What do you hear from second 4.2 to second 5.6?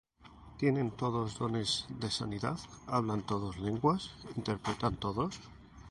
¿interpretan todos?